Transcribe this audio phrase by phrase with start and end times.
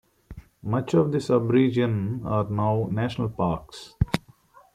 [0.63, 3.93] Much of the sub-region are now national parks.